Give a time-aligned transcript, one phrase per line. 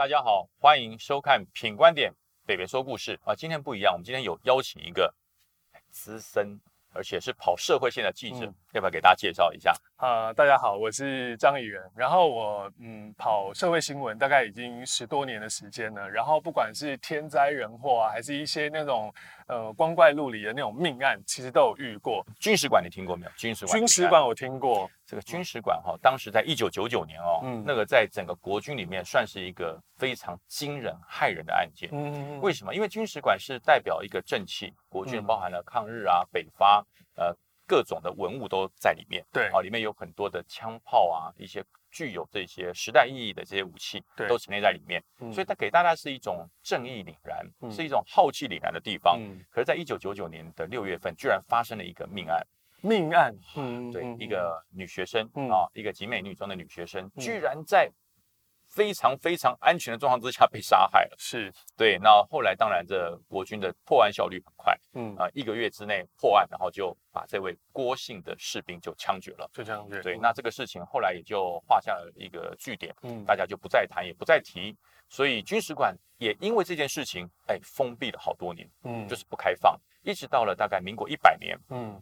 [0.00, 2.10] 大家好，欢迎收看《品观点
[2.46, 3.34] 北北说故事》啊。
[3.34, 5.14] 今天不一样，我们今天有邀请一个
[5.90, 6.58] 资深，
[6.94, 9.74] 而且是跑社会线的记者，要不要给大家介绍一下？
[10.00, 19.12] 啊，大家好，我是张以元，然后我嗯跑社会新闻大概已经十多年的时间了，然后不管是天灾人祸啊，还是一些那种
[19.46, 22.24] 呃光怪陆离的那种命案，其实都有遇过。
[22.38, 23.32] 军使馆你听过没有？
[23.36, 24.90] 军使馆，军使馆我听过。
[25.04, 31.90] 这个军使馆哈，当时在一九九九年哦，嗯，那个在整个国军里面算是一个非常惊人骇人的案件。
[31.92, 32.74] 嗯，为什么？
[32.74, 36.82] 因为军使馆是代表一个正气，国军包含了抗日啊、北伐，
[37.16, 37.36] 呃。
[37.70, 39.46] 各种的文物都在里面，对。
[39.52, 45.00] 啊，里面有很多的枪炮啊，一些具有这些时代意义的这些武器，对，都陈列在里面，
[45.32, 49.20] 所以它给大家是一种正义凛然，是一种浩气凛然的地方。
[49.50, 52.44] 可是，在一九九九年的六月份，居然发生了一个命案，
[52.80, 57.88] 命案，嗯，对，一个女学生啊，一个集美女中的女学生，居然在。
[58.70, 61.98] 非常非常安全的状况之下被杀害了，是对。
[61.98, 70.00] 那后来当然这国军的破案效率很快，嗯啊，一个月之内破案，然后就把这位郭姓的士兵就枪决了，就枪决。
[70.00, 74.76] 对，那这个事情后来也就画下了一个句点，嗯，大家就不再谈，也不再提。
[75.08, 82.00] 所以军使馆也因为这件事情，哎，封闭了好多年，嗯，就是不开放，一直到了大概民国一百年，嗯。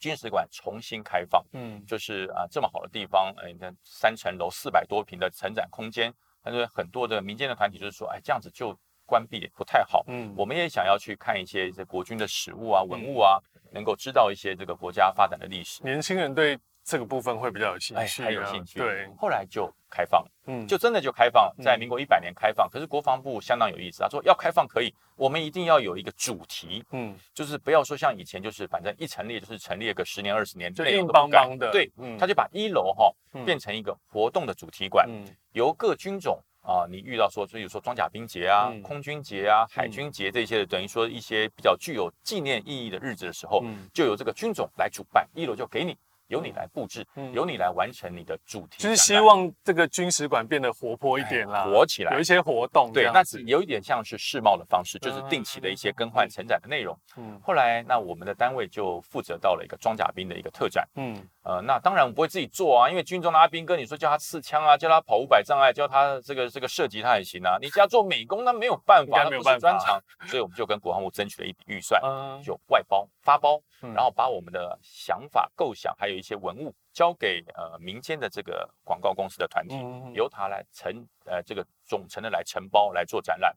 [0.00, 6.12] 军事馆重新开放，嗯，就是啊，这么好的地方，哎，你看三层楼四百多平的成展空间，
[6.42, 13.38] 但是很多的民间的团体就是说，哎，这样子就关闭不太好，嗯，我们也想要去看一些这国军的史物啊、文物啊，
[13.70, 15.84] 能够知道一些这个国家发展的历史。
[15.84, 16.58] 年轻人对。
[16.90, 18.80] 这个部分会比较有兴趣，还有兴趣。
[18.80, 22.68] 对，后来就开放，嗯，就真的就开放，在民国一百年开放。
[22.68, 31.70] 可是国防部相当有意思，他说要开放可以，我们一定要有一个主题，嗯，就是不要说像以前就是反正一成立就是成立个十年二十年，就硬邦邦的。
[31.70, 31.88] 对，
[32.18, 35.08] 他就把一楼哈变成一个活动的主题馆，
[35.52, 43.62] 由各军种啊，你遇到说，比如说装甲兵节啊、空军节啊、海军节这些的，等于说一些比较具有纪念意义的日子的时候，
[43.94, 45.96] 就由这个军种来主办，一楼就给你。
[46.30, 52.90] 由你来布置，由你来完成你的主题，就是希望这个军使馆变得活泼一点啦，活起来，有一些活动。
[52.92, 56.96] 对，那是有一点像是世贸的方式，就是定期的一些更换、承载的内容。
[57.16, 60.88] 嗯，后来那我们的单位就负责到了一个装甲兵的一个特展。
[60.94, 67.58] 嗯，呃，那当然我不会自己做啊，因为军中的阿兵哥，你说叫他刺枪啊，叫他跑五百障碍，叫他这个这个射击，他也行啊。
[67.60, 70.00] 你叫他做美工，那没有办法，那不是专长。
[70.28, 72.00] 所以我们就跟国防部争取了一笔预算，
[72.42, 76.72] 就外包发包，然后把我们的想法、构想，还有一些文物。
[76.92, 79.76] 交给呃民间的这个广告公司的团体，
[80.12, 83.56] 由他来承呃这个总承的来承包来做展览。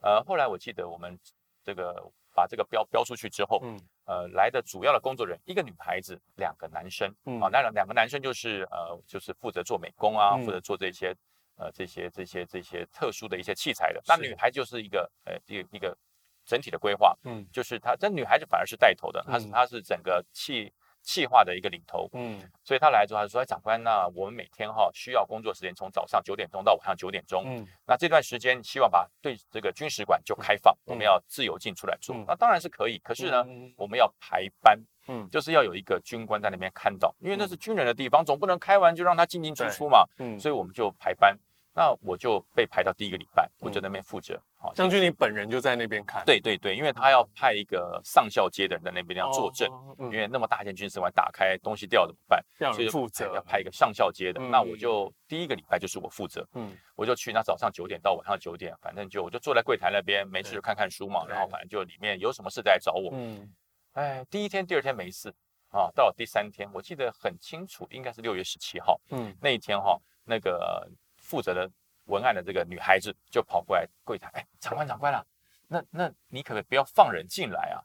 [0.00, 1.18] 呃，后来我记得我们
[1.64, 1.92] 这个
[2.32, 3.76] 把这个标标出去之后，嗯，
[4.06, 11.12] 呃来的主要的工作人员一个女孩子，两个男生，嗯啊，那两两个男生就是呃就是负责做美工啊，负责做这些
[11.56, 14.00] 呃这些这些这些特殊的一些器材的。
[14.06, 15.98] 那女孩就是一个呃一个一个
[16.44, 20.72] 整体的规划，嗯，就是她这女孩子反而是带头的，她是她是整个器。
[21.08, 33.42] 气化的一个领头，嗯，所以他来之后，他说：“哎，长官，那我们每天哈需要工作时间从早上九点钟到晚上九点钟，嗯，那这段时间希望把对这个军使馆就开放，我们要自由进出来做，那当然是可以，可是呢，
[33.78, 41.34] 我们要排班，嗯，就是要有一个军官在那边看到，因为那是军人的地方，总不能开完就让他进进出出嘛，嗯，所以我们就排班。”
[41.78, 44.36] 那我就被排到第一个礼拜，我就那边负责。
[44.56, 46.24] 好，将军，你本人就在那边看。
[46.26, 52.44] 对对对，因为他要派一个上校阶的人在那边要坐镇，因为那么大间军事馆打开东西掉怎么办？
[52.74, 54.40] 所以负责要派一个上校阶的。
[54.40, 56.44] 那我就第一个礼拜就是我负责。
[56.54, 61.24] 嗯，我就去那早上九点到晚上九点，反正就我就坐在柜台那边，没事就看看书嘛。
[61.28, 63.10] 然后反正就里面有什么事再来找我。
[63.12, 63.48] 嗯，
[63.92, 65.32] 哎，第一天、第二天没事
[65.70, 69.00] 啊，到了第三天，我记得很清楚，应该是六月十七号。
[69.10, 70.84] 嗯，那一天哈，那个。
[71.28, 71.70] 负责的
[72.06, 75.22] 文案的这个女孩子就跑过来柜台，哎，长官长官了，
[75.68, 77.84] 那那你可不要放人进来啊？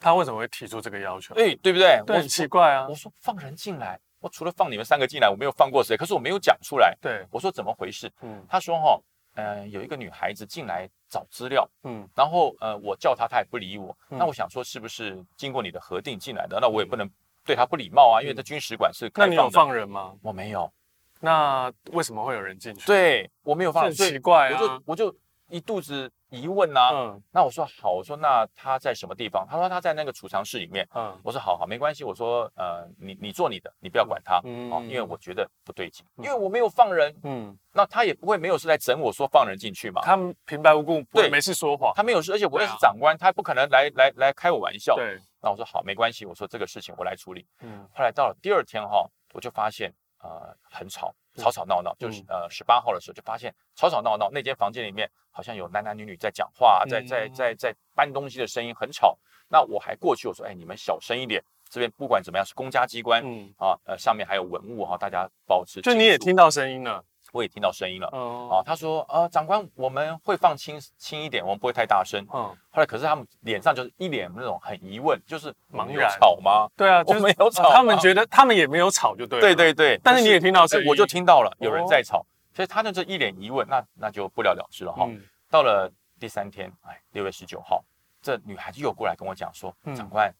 [0.00, 1.34] 他为什么会提出这个要求？
[1.34, 2.00] 对对不对？
[2.06, 2.86] 我很奇怪啊！
[2.88, 5.96] 我说放人进来，我除了放你们三个进来，我没有放过谁。
[5.96, 6.96] 可是我没有讲出来。
[7.00, 8.12] 对，我说怎么回事？
[8.22, 9.00] 嗯，他说哈，
[9.34, 13.96] 嗯，有一个女孩子进来找资料，嗯，然后呃，我叫她，她也不理我。
[14.08, 16.58] 那我想说，是不是经过你的核定进来的？
[16.60, 17.08] 那我也不能
[17.44, 20.14] 对她不礼貌啊，因为这军使馆是那你有放人吗？
[20.22, 20.72] 我没有。
[21.20, 22.86] 那为什么会有人进去？
[22.86, 24.60] 对我没有放，很奇怪啊！
[24.60, 25.16] 我就我就
[25.48, 26.90] 一肚子疑问呐。
[26.92, 29.46] 嗯，那我说好，我说那他在什么地方？
[29.50, 30.86] 他说他在那个储藏室里面。
[30.94, 32.04] 嗯，我说好好没关系。
[32.04, 34.40] 我说呃，你你做你的，你不要管他。
[34.44, 37.14] 嗯，因为我觉得不对劲，因为我没有放人。
[37.22, 40.02] 嗯，那他也不会没有事来整我说放人进去嘛。
[40.02, 44.94] 他平白无故对没事说谎，他没有事，而且我也是长官，他不可能来来来开我玩笑。
[44.94, 47.46] 对，那我说好没关系，我说这个事情我来处理。
[47.62, 49.92] 嗯，后来到了第二天哈，我就发现。
[50.20, 59.16] 呃，很吵，吵吵闹闹，就是呃十八号的时候就发现吵吵闹闹，那间房间里面好像有男男女女在讲话，在在在在搬东西的声音很吵。
[59.48, 65.80] 那我还过去我说，哎，你们小声一点，这边不管怎么样是公家机关，嗯啊，呃上面还有文物哈，大家保持。
[65.80, 67.02] 就你也听到声音了。
[67.32, 72.22] 我也听到声音了，哦，他说，呃，长官，我们会放轻轻一点，我们不会太大声。
[72.32, 76.66] 嗯，后来可是他们脸上就是一脸那种很疑问，就是茫然吵吗？
[76.74, 79.40] 对啊， 我没有吵，他们觉得他们也没有吵，就对。
[79.40, 85.06] 对对对，但是你也听到声音，我就听到了有人在吵，所以他那这一脸疑问，那那就不了了之了哈。
[85.50, 87.84] 到了第三天，哎，六月十九号，
[88.22, 90.32] 这女孩子又过来跟我讲说，长官，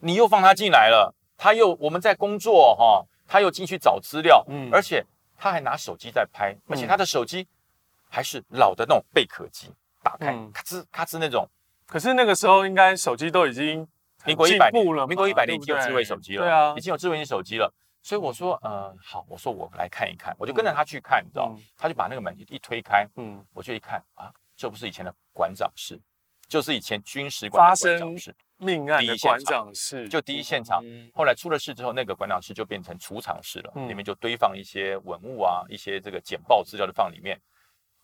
[0.00, 5.04] 你又放她进来了，她又我们在工作哈，她又进去找资料，嗯，而且。
[5.40, 7.48] 他还拿手机在拍，而且他的手机
[8.10, 9.72] 还是老的那种贝壳机，
[10.02, 11.48] 打开咔吱咔吱那种。
[11.86, 13.88] 可是那个时候应该手机都已经
[14.26, 17.72] 民国一百年了，民国一百年已经有智慧手机了，对啊，已经有智慧型手机了。
[18.02, 25.98] 所以我说，呃，好，我说我来看一看，我就跟着他去看，你知道，他就把那个门一推开，嗯，我就一看啊，这不是以前的馆长室，
[26.50, 28.36] 就是以前军事馆的馆长室。
[28.62, 37.40] 命案的馆长室就第一现场，后来出了事之后，那个馆长室就变成储藏室了，里面就堆放一些文物啊，一些这个简报资料就放里面。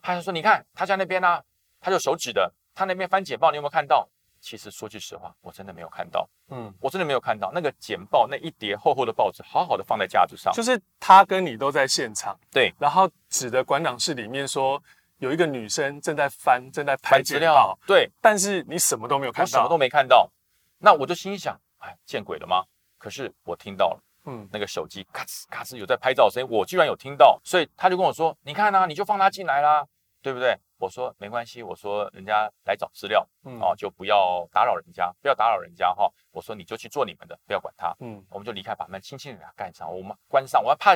[0.01, 1.43] 他就说：“你看他在那边呢，
[1.79, 4.09] 他就手指的，他那边翻简报，你有没有看到？
[4.41, 6.27] 其实说句实话，我真的没有看到。
[6.49, 10.51] 嗯，我真的没有看到那个简报那一叠厚厚的报纸，好好的放在架子上。
[10.55, 12.73] 就是他跟你都在现场，对。
[12.79, 14.83] 然后指的馆长室里面说，
[15.19, 18.11] 有一个女生正在翻，正在拍资料，对。
[18.21, 20.31] 但是你什么都没有看到，什么都没看到。”
[20.79, 22.65] 那我就心想，哎，见鬼了吗？
[22.99, 29.87] 可是我听到了，嗯，那个手机咔哧咔哧有在拍照声音，我居然有听到，所以他就跟我说：“你看啊，你就放他进来啦，
[30.21, 36.13] 对不对？”我说：“没关系，我说人家来找资料，嗯哦，就不要打扰人家，不要打扰人家哈。
[36.31, 40.95] 我说你就去做你们的，不要管他，嗯，我们就离开，把门轻轻的给他盖上，我们关上，我要怕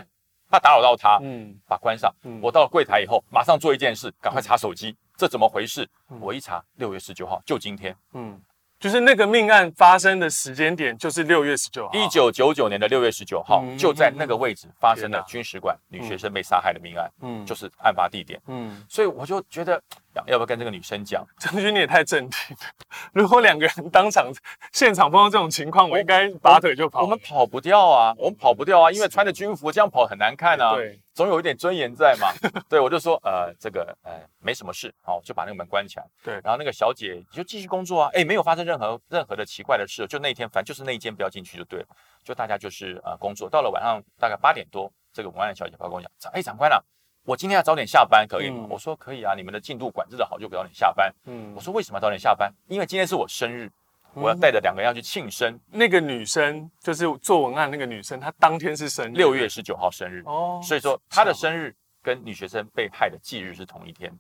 [0.51, 2.13] 怕打扰到他，嗯，把关上。
[2.43, 5.89] 我到了柜台以后，马上做一件事，赶快查手机，这怎么回事？
[6.21, 8.39] 我一查，六月十九号，就今天，嗯。”
[8.81, 19.81] 就是那个命案发生的时间点，就是六月十九号，一九九九年的六月十九号，就在那个位置发生了军事馆女学生被杀害的命案，嗯，就是案发地点，嗯，所以我就觉得。
[20.27, 21.25] 要不要跟这个女生讲？
[21.39, 22.57] 将军，你也太镇定。
[23.15, 24.27] 如果两个人当场
[24.73, 27.03] 现场碰到这种情况，我应该拔腿就跑。
[27.03, 30.75] 我们跑不掉啊，我们跑不掉啊，因为穿着军服这样跑很难看啊。
[30.75, 32.29] 对，总有一点尊严在嘛。
[32.69, 36.07] 对，我就说，呃，这个，呃，没什么事，好，就把那个门关起来。
[36.23, 41.87] 对，然后那个小姐就继续工作啊，哎，没有发生任何任何的奇怪的事，就那天，反正就是那一间不要进去就对了。
[42.23, 46.83] 就大家就是呃工作，到了晚上大概八点多，这个文案小姐跑跟我讲，哎，长官啊。
[47.27, 48.67] 我今天要早点下班，可以吗？
[48.71, 51.15] 我说可以啊，你们的进度管制的好，就早点下班。
[51.27, 52.51] 嗯，我说为什么要早点下班？
[52.67, 53.71] 因为今天是我生日，
[54.15, 55.59] 我要带着两个人要去庆生。
[55.71, 64.13] 那个女生就是做文案那个女生，她当天是生日，六月十九号生日哦，所以说她的生日跟女学生被害的忌日是同一天，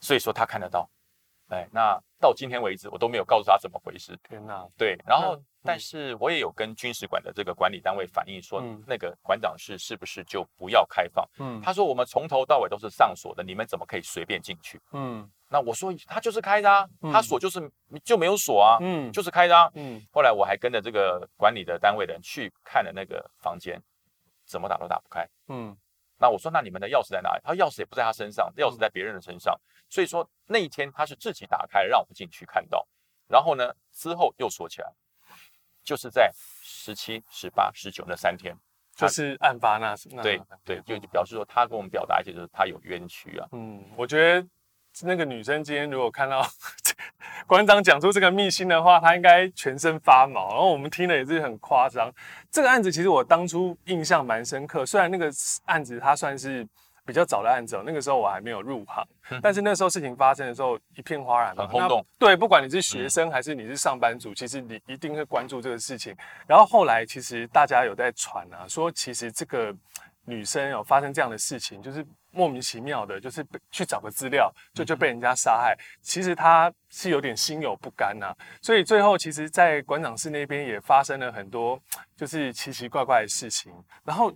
[0.00, 0.88] 所以说她看得到。
[1.48, 4.18] 哎，那到今天为止，我都没有告诉她怎么回事。
[4.28, 5.40] 天哪，对，然后。
[5.68, 11.28] 但是我也有跟军事馆的这个管理单位反映说，那个馆长室是不是就不要开放？
[11.40, 14.80] 嗯，他说我们从头到尾都是上锁的，你们怎么可以随便进去？
[14.92, 17.70] 嗯，那我说他就是开的啊，他锁就是
[18.04, 20.00] 就没有锁啊，嗯，就是开的啊，嗯。
[20.12, 23.80] 后来我还跟着这个管理的单位的人去看了那个房间，
[24.44, 25.28] 怎么打都打不开。
[25.48, 25.76] 嗯，
[26.18, 27.40] 那我说那你们的钥匙在哪里？
[27.44, 29.58] 他说钥匙也不在他身上，钥匙在别人的身上。
[29.88, 32.86] 所以说那一天他是自己打开让我们进去看到，
[33.28, 34.92] 然后呢之后又锁起来。
[35.84, 38.52] 就是在十七、十八、十九那三天，
[38.96, 43.46] 就是案发那对对，就表示说他跟我们表达一些，就是他有冤屈啊。
[43.52, 44.48] 嗯，我觉得
[45.02, 46.46] 那个女生今天如果看到
[47.46, 50.48] 馆长讲出这个秘辛的话，她应该全身发毛。
[50.50, 52.12] 然后我们听了也是很夸张。
[52.50, 55.30] 这个案子其实我当初印象蛮深刻，虽然那个
[55.66, 56.66] 案子它算是。
[57.06, 59.06] 比较早的案子，那个时候我还没有入行，
[59.40, 62.04] 但是那时候事情发生的时候一片哗然，很轰动。
[62.18, 66.12] 对，不管你是学生还是你是上班族，其实你一定会关注这个事情。
[66.48, 69.72] 然后后来其实大家有在传啊，说其实这个
[70.24, 72.04] 女生有发生这样的事情，就是
[72.36, 75.76] 莫名其妙的，就是去找个资料就就被人家杀害。
[76.02, 81.80] 其实他是有点心有不甘呐，所以最后其实，在馆长室那边也发生了很多
[82.14, 83.72] 就是奇奇怪怪的事情，
[84.04, 84.32] 然后。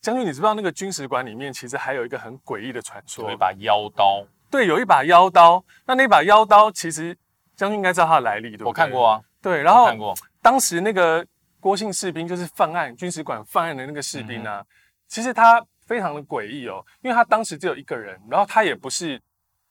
[0.00, 3.28] 将军，你知不知道那个军史馆里面其实还有一个很诡异的传说？
[3.28, 4.26] 有一把妖刀。
[4.50, 5.64] 对，有一把妖刀。
[5.86, 7.16] 那那把妖刀其实
[7.54, 8.66] 将军应该知道它的来历，对不对？
[8.66, 9.20] 我看过啊。
[9.40, 10.12] 对，然后看过。
[10.40, 11.24] 当时那个
[11.60, 14.64] 郭姓士兵就是犯案军史馆犯案的那个士兵啊，
[15.06, 19.20] 其实他非常的诡异哦，因为他当时只有一个人，然后他也不是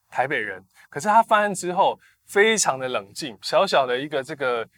[0.07, 4.69] 台北人，可是他犯案之后非常的冷静，小小的一个这个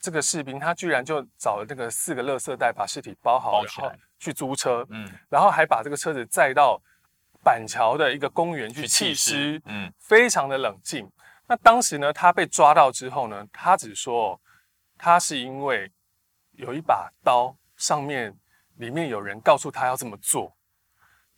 [0.00, 3.92] 这个士兵，他居然就找了那个四个垃圾袋把尸体包好，然后。
[4.22, 6.78] 去租车，嗯，然后还把这个车子载到
[7.42, 11.10] 板桥的一个公园去弃尸，嗯，非常的冷静。
[11.48, 14.38] 那当时呢，他被抓到之后呢，他只说
[14.98, 15.90] 他是因为
[16.52, 18.36] 有一把刀，上面
[18.76, 20.54] 里面有人告诉他要这么做。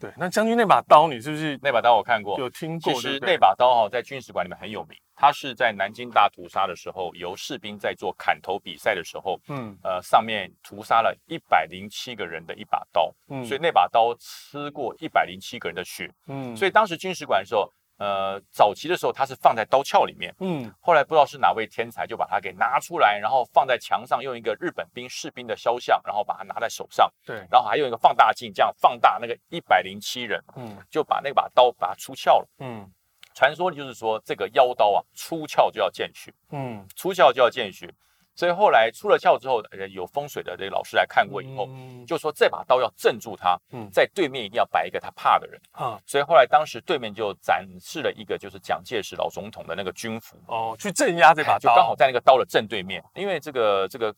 [0.03, 2.93] 对，那将军那把刀，你是不是那把刀我看过，有听过？
[2.93, 4.99] 其实那把刀哈，在军事馆里面很有名。
[5.15, 17.73] 它是在南京大屠杀的时候，由士兵在做砍头比赛的时候，嗯，呃，上面屠杀了一百零七个人的一把刀，嗯，所以那把刀吃过一百零七个人的血，嗯，所以当时军事馆的时候。
[18.03, 32.91] 呃，早期的时候它是放在刀鞘里面，嗯，后来不知道是哪位天才就把它给拿出来，然后放在墙上，用一个日本兵士兵的肖像，然后把它拿在手上，对，然后还用一个放大镜这样放大那个一百零七人，嗯，就把那把刀把它出鞘了，嗯，
[33.35, 37.89] 传说就是说这个妖刀啊出鞘就要见血，嗯，出鞘就要见血。
[38.35, 41.69] 所以后来出了鞘之后，呃，有风水的这个老师来看过以后，
[42.07, 43.59] 就说这把刀要镇住他，
[43.93, 45.61] 在对面一定要摆一个他怕的人。
[45.73, 46.01] 啊。
[46.07, 54.15] 所以后来当时对面就展示了一个就是蒋介石老总统的那个军服哦，去镇压这把刀，就刚好在那个刀的正对面，因为这个这个。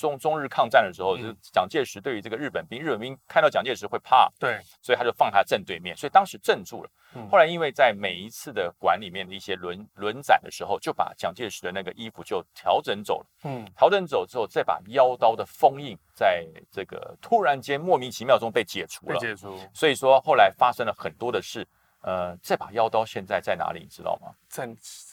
[0.00, 6.90] 中中日抗战的时候，就是蒋介石对于这个日本兵，日本兵看到蒋介石会怕，对，所以他就放他正对面，所以当时镇住了。
[7.28, 13.26] 后来因为在每一次的馆里面的一些轮轮展的时候，就把蒋介石的那个衣服就调整走了。
[13.44, 19.18] 嗯，调整走之后，再把腰刀的封印在这个突然间莫名其妙中被解除了。
[19.18, 19.58] 解除。
[19.74, 21.66] 所以说后来发生了很多的事。
[22.02, 23.80] 呃，这把腰刀现在在哪里？
[23.80, 24.32] 你知道吗？
[24.48, 24.68] 在。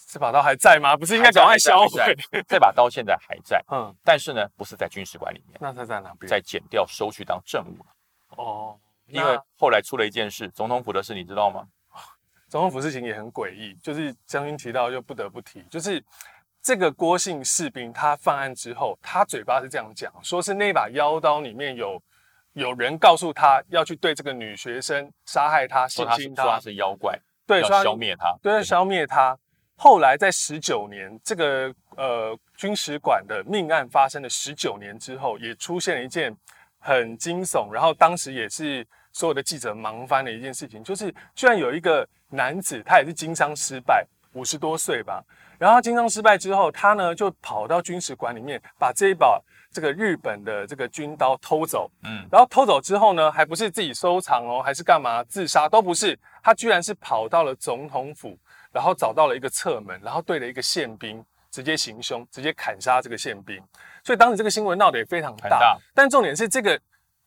[0.09, 0.95] 这把刀还在吗？
[0.95, 2.15] 不是应该赶快销毁？
[2.47, 6.29] 这把刀现在还在，嗯，但是呢，不是在军事馆里面，那它在哪边？
[6.29, 7.85] 在剪掉收去当证物了。
[8.37, 11.67] 哦，因为后来出了一件事，总统府的事，你知道吗？
[12.47, 16.01] 总统府事情也很诡异，就是将军提到就不得不提，就是
[16.61, 22.01] 这个郭姓士兵他犯案之后，他嘴巴是这样讲，说是那把腰刀里面有
[22.57, 29.37] 有人告诉他要去对这个女学生杀害她，性侵她，说他是妖怪，对，要消灭她，对，消灭她。
[29.75, 36.35] 后来在十九年，这个呃军使馆的命案发生了十九年之后，也出现了一件
[36.79, 38.83] 很惊悚，然后当时也是
[39.13, 45.23] 所有的记者忙翻的一件事情，就是居然有一个男子，他也是经商失败，五十多岁吧，
[45.59, 49.39] 然后经商失败之后，他呢就跑到军使馆里面，把这一把
[49.71, 58.37] 这个日本的这个军刀偷走，嗯，然后偷走之后呢，还不是自己收藏哦，还是干嘛自杀都不是，他居然是跑到了总统府。
[58.69, 63.59] 然后找到了一个侧门，然后对了一个宪兵直接行凶，直接砍杀这个宪兵。
[64.03, 65.79] 所以当时这个新闻闹得也非常大。
[65.95, 66.79] 但重点是这个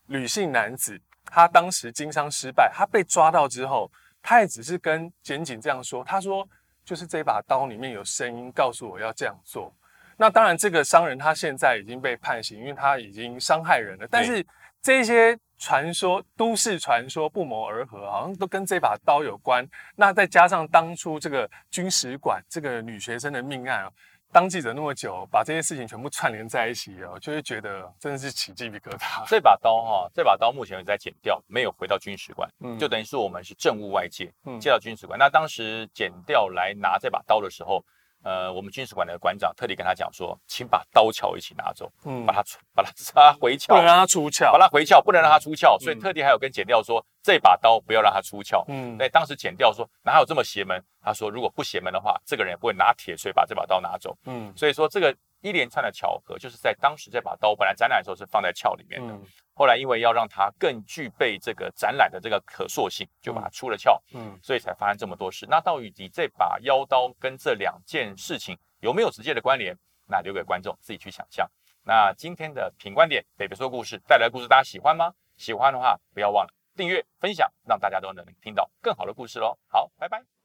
[0.07, 3.91] 女性男子，他当时经商失败，他被抓到之后，
[4.23, 6.47] 他也只是跟检警这样说：“他说
[6.85, 9.75] 就是这把刀里面有声音告诉我要这样做。”
[10.21, 14.07] 那当然，这个商人他现在已经被判刑，因为他已经伤害人了。
[14.11, 14.47] 但是
[14.83, 15.37] 这些。
[15.63, 19.63] 传说都市传说不谋而合，好像都跟这把刀有关。
[19.95, 23.91] 那再加上当初这个军使馆这个女学生的命案啊，
[24.33, 29.23] 当记者那么久，把这些事情全部串联在一起哦，就会觉得真的是起鸡皮疙瘩。
[29.29, 35.19] 这把刀哈，这把刀目前也在剪掉，没有回到军使馆，嗯，就等于是我们是政务外界借到军使馆。
[35.19, 37.85] 那当时剪掉来拿这把刀的时候。
[38.23, 50.83] 呃，我们军事馆的馆长特地跟他讲说，请把刀鞘一起拿走，嗯，把它出，把它插回鞘，不能让它出鞘，把它回鞘，不能让它出鞘，所以特地还有跟剪掉说，这把刀不要让它出鞘，嗯，那当时剪掉说，哪有这么邪门？
[51.03, 59.19] 他说，如果不邪门的话，这个人也不会拿铁锤把这把刀拿走，嗯，所以说这个一连串的巧合，就是在当时这把刀本来展览的时候是放在鞘里面的。
[59.55, 65.47] 后来因为要让它更具备这个展览的这个可塑性，就把它出了鞘，嗯，所以才发生这么多事。
[65.51, 69.77] 那到底这把腰刀跟这两件事情有没有直接的关联？
[70.07, 71.49] 那留给观众自己去想象。
[71.85, 75.13] 那今天的品观点，北北说故事带来的故事，大家喜欢吗？
[75.37, 79.59] 喜欢的话，不要忘了订阅、分享，让大家都能听到更好的故事喽。
[79.69, 80.40] 好，拜拜。